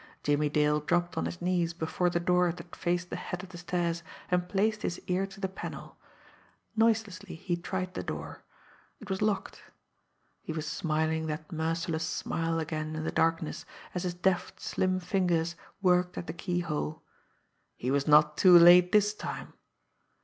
Jimmie 0.23 0.49
Dale 0.49 0.79
dropped 0.79 1.15
on 1.15 1.27
his 1.27 1.43
knees 1.43 1.75
before 1.75 2.09
the 2.09 2.19
door 2.19 2.51
that 2.51 2.75
faced 2.75 3.11
the 3.11 3.15
head 3.15 3.43
of 3.43 3.49
the 3.49 3.59
stairs, 3.59 4.01
and 4.31 4.49
placed 4.49 4.81
his 4.81 4.99
ear 5.05 5.27
to 5.27 5.39
the 5.39 5.47
panel. 5.47 5.95
Noiselessly 6.75 7.35
he 7.35 7.55
tried 7.55 7.93
the 7.93 8.01
door. 8.01 8.41
It 8.99 9.11
was 9.11 9.21
locked. 9.21 9.61
He 10.41 10.51
was 10.53 10.65
smiling 10.65 11.27
that 11.27 11.51
merciless 11.51 12.01
smile 12.03 12.57
again 12.59 12.95
in 12.95 13.03
the 13.03 13.11
darkness, 13.11 13.63
as 13.93 14.01
his 14.01 14.15
deft, 14.15 14.59
slim 14.59 14.99
fingers 14.99 15.55
worked 15.83 16.17
at 16.17 16.25
the 16.25 16.33
keyhole. 16.33 17.03
He 17.75 17.91
was 17.91 18.07
not 18.07 18.37
too 18.37 18.57
late 18.57 18.91
this 18.91 19.13
time! 19.13 19.53